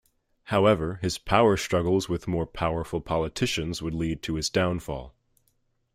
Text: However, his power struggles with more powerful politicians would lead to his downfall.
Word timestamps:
However, 0.45 0.97
his 1.03 1.19
power 1.19 1.55
struggles 1.55 2.09
with 2.09 2.27
more 2.27 2.47
powerful 2.47 3.01
politicians 3.01 3.83
would 3.83 3.93
lead 3.93 4.23
to 4.23 4.33
his 4.33 4.49
downfall. 4.49 5.13